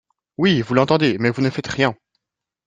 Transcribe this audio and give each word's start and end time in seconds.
Oui, 0.39 0.61
vous 0.61 0.73
l’entendez, 0.73 1.19
mais 1.19 1.29
vous 1.29 1.43
ne 1.43 1.51
faites 1.51 1.67
rien 1.67 1.95